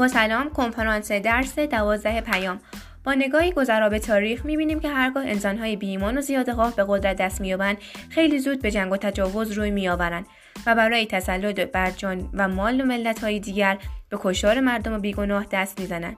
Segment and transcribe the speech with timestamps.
[0.00, 2.60] با سلام کنفرانس درس دوازده پیام.
[3.04, 7.40] با نگاهی گذرا به تاریخ می‌بینیم که هرگاه انسانهای بیایمان و زیادخواه به قدرت دست
[7.40, 7.76] مییابند
[8.10, 10.26] خیلی زود به جنگ و تجاوز روی میآورند
[10.66, 15.80] و برای تسلط بر جان و مال و ملتهای دیگر به کشتار مردم بیگناه دست
[15.80, 16.16] می‌زنند.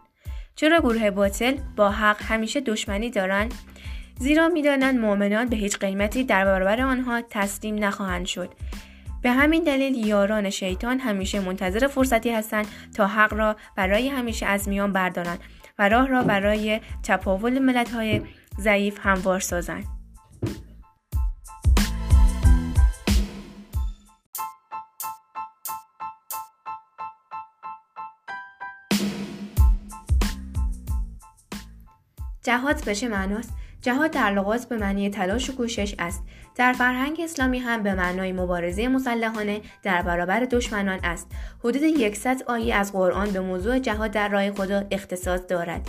[0.57, 3.55] چرا گروه باطل با حق همیشه دشمنی دارند؟
[4.19, 8.55] زیرا می‌دانند مؤمنان به هیچ قیمتی در برابر آنها تسلیم نخواهند شد.
[9.23, 14.69] به همین دلیل یاران شیطان همیشه منتظر فرصتی هستند تا حق را برای همیشه از
[14.69, 15.41] میان بردارند
[15.79, 18.23] و راه را برای تپاول ملتهای
[18.61, 20.02] ضعیف هموار سازند.
[32.43, 36.23] جهاد به چه معناست؟ جهاد در لغات به معنی تلاش و کوشش است.
[36.55, 41.27] در فرهنگ اسلامی هم به معنای مبارزه مسلحانه در برابر دشمنان است.
[41.65, 45.89] حدود 100 آیه از قرآن به موضوع جهاد در راه خدا اختصاص دارد.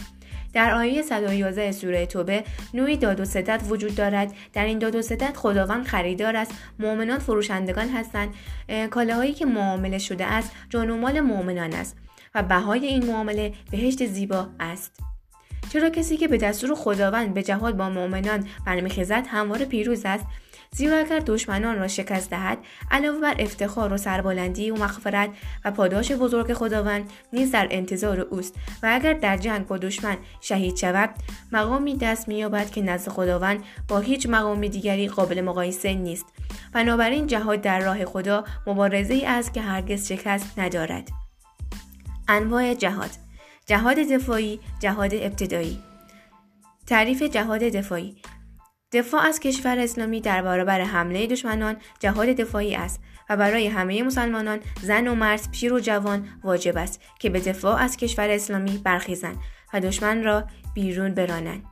[0.54, 4.34] در آیه 111 سوره توبه نوعی داد و ستت وجود دارد.
[4.54, 6.52] در این داد و ستت خداوند خریدار است.
[6.80, 8.34] مؤمنان فروشندگان هستند.
[8.90, 11.98] کالاهایی که معامله شده است جان و مال مؤمنان است
[12.36, 15.12] و بهای این معامله بهشت زیبا است.
[15.74, 20.26] چرا کسی که به دستور خداوند به جهاد با مؤمنان برمیخیزد همواره پیروز است؟
[20.72, 22.58] زیرا اگر دشمنان را شکست دهد
[22.92, 25.30] علاوه بر افتخار و سربلندی و مغفرت
[25.66, 28.56] و پاداش بزرگ خداوند نیز در انتظار اوست.
[28.84, 31.10] و اگر در جنگ با دشمن شهید شود
[31.52, 36.26] مقامی دست مییابد که نزد خداوند با هیچ مقام دیگری قابل مقایسه نیست.
[36.74, 41.10] بنابراین جهاد در راه خدا مبارزه ای است که هرگز شکست ندارد.
[42.28, 43.23] انواع جهاد
[43.66, 45.80] جهاد دفاعی جهاد ابتدایی.
[46.88, 48.16] تعریف جهاد دفاعی.
[48.92, 54.59] دفاع از کشور اسلامی در برابر حمله دشمنان جهاد دفاعی است و برای همه مسلمانان
[54.81, 59.38] زن و مرد پیر و جوان واجب است که به دفاع از کشور اسلامی برخیزند
[59.73, 60.43] و دشمن را
[60.73, 61.64] بیرون برانند.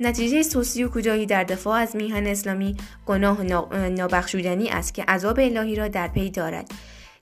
[0.00, 2.76] نتیجه سوسی و کجایی در دفاع از میهن اسلامی
[3.06, 3.42] گناه
[3.88, 6.70] نابخشودنی است که عذاب الهی را در پی دارد.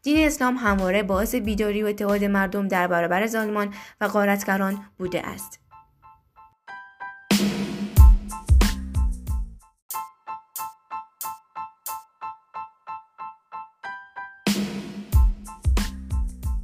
[0.02, 5.60] دین اسلام همواره باعث بیداری و اتحاد مردم در برابر ظالمان و غارتگران بوده است.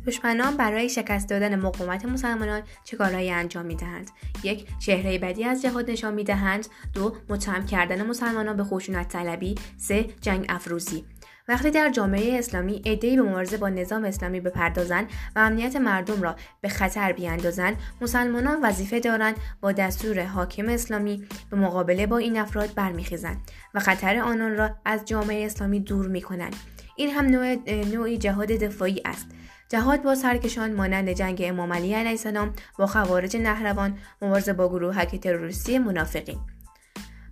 [0.06, 4.10] دشمنان برای شکست دادن مقاومت مسلمانان چه کارهایی انجام می‌دهند؟
[4.42, 6.66] یک چهره بدی از جهاد نشان می‌دهند.
[6.94, 9.54] دو متهم کردن مسلمانان به خشونت طلبی.
[9.76, 11.04] سه جنگ افروزی.
[11.48, 16.36] وقتی در جامعه اسلامی عدهای به مبارزه با نظام اسلامی بپردازند و امنیت مردم را
[16.60, 22.74] به خطر بیاندازند مسلمانان وظیفه دارند با دستور حاکم اسلامی به مقابله با این افراد
[22.74, 23.36] برمیخیزند
[23.74, 26.56] و خطر آنان را از جامعه اسلامی دور می‌کنند.
[26.96, 29.26] این هم نوع نوعی جهاد دفاعی است.
[29.68, 35.20] جهاد با سرکشان مانند جنگ امام علی علیه السلام با خوارج نهروان مبارزه با گروهک
[35.20, 36.55] تروریستی منافقین.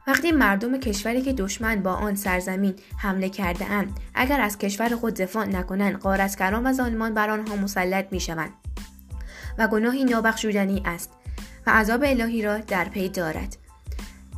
[0.07, 5.15] وقتی مردم کشوری که دشمن با آن سرزمین حمله کرده اند اگر از کشور خود
[5.15, 8.53] دفاع نکنند غارتگران و ظالمان بر آنها مسلط می شوند
[9.59, 11.11] و گناهی نابخشودنی است
[11.67, 13.57] و عذاب الهی را در پی دارد.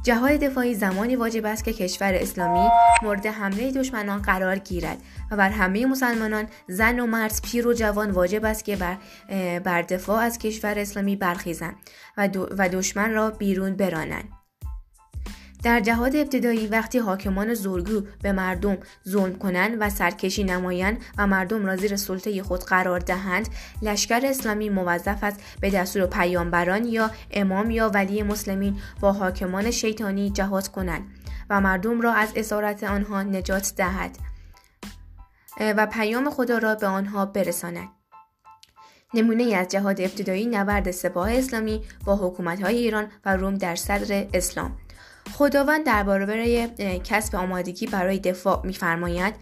[0.03, 2.69] جهاد دفاعی زمانی واجب است که کشور اسلامی
[3.03, 4.99] مورد حمله دشمنان قرار گیرد
[5.31, 8.97] و بر همه مسلمانان زن و مرد پیر و جوان واجب است که بر,
[9.59, 11.77] بر دفاع از کشور اسلامی برخیزند
[12.17, 12.29] و,
[12.59, 14.29] و دشمن را بیرون برانند.
[15.67, 18.79] در جهاد ابتدایی وقتی حاکمان زورگو به مردم
[19.09, 23.49] ظلم کنند و سرکشی نمایند و مردم را زیر سلطه خود قرار دهند
[23.83, 30.31] لشکر اسلامی موظف است به دستور پیامبران یا امام یا ولی مسلمین با حاکمان شیطانی
[30.31, 31.03] جهاد کنند
[31.51, 34.19] و مردم را از اسارت آنها نجات دهد
[35.61, 37.89] و پیام خدا را به آنها برساند.
[39.15, 44.27] نمونه از جهاد ابتدایی نبرد سپاه اسلامی با حکومت های ایران و روم در صدر
[44.35, 44.77] اسلام.
[45.35, 46.69] خداوند در برای
[47.05, 49.35] کسب آمادگی برای دفاع میفرماید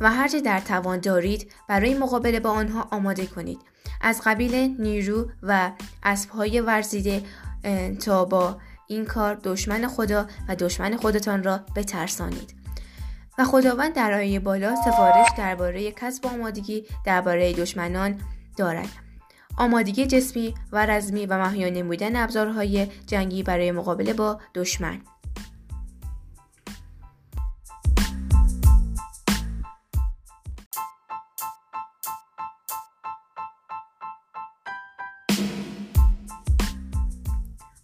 [0.00, 3.58] و هرچه در توان دارید برای مقابله با آنها آماده کنید.
[4.00, 5.70] از قبیل نیرو و
[6.02, 7.22] اسبهای ورزیده
[8.04, 8.56] تا با
[8.86, 12.54] این کار دشمن خدا و دشمن خودتان را بترسانید.
[13.38, 18.20] و خداوند در آیه بالا سفارش درباره کسب آمادگی درباره دشمنان
[18.56, 18.88] دارد.
[19.58, 25.00] آمادگی جسمی و رزمی و مهیا نمودن ابزارهای جنگی برای مقابله با دشمن.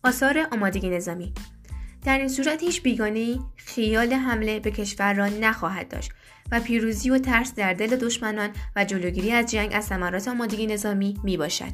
[0.04, 1.32] آثار آمادگی نظامی
[2.04, 6.12] در این صورت هیچ بیگانه خیال حمله به کشور را نخواهد داشت
[6.52, 11.20] و پیروزی و ترس در دل دشمنان و جلوگیری از جنگ از ثمرات آمادگی نظامی
[11.24, 11.72] می باشد.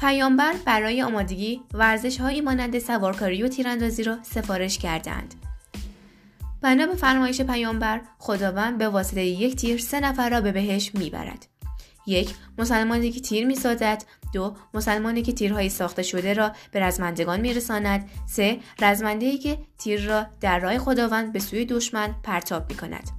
[0.00, 5.34] پیامبر برای آمادگی ورزش هایی مانند سوارکاری و تیراندازی را سفارش کردند.
[6.62, 11.46] بنا به فرمایش پیامبر خداوند به واسطه یک تیر سه نفر را به بهش می‌برد.
[12.06, 14.04] یک مسلمانی که تیر می‌سازد.
[14.32, 18.10] دو مسلمانی که تیرهای ساخته شده را به رزمندگان میرساند.
[18.26, 23.10] سه رزمنده که تیر را در راه خداوند به سوی دشمن پرتاب می‌کند.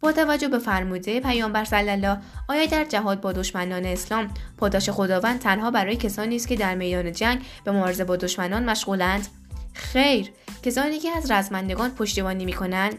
[0.00, 2.18] با توجه به فرموده پیامبر صلی الله
[2.48, 7.12] آیا در جهاد با دشمنان اسلام پاداش خداوند تنها برای کسانی است که در میدان
[7.12, 9.26] جنگ به مبارزه با دشمنان مشغولند؟
[9.74, 10.30] خیر.
[10.62, 12.98] کسانی که از رزمندگان پشتیبانی می‌کنند؟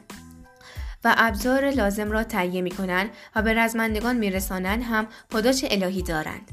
[1.04, 6.52] و ابزار لازم را تهیه می‌کنند و به رزمندگان میرسانند هم پاداش الهی دارند.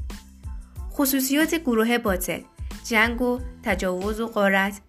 [0.91, 2.41] خصوصیات گروه باطل
[2.83, 4.81] جنگ و تجاوز و قارت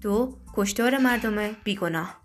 [0.00, 2.23] دو کشتار مردم بیگناه.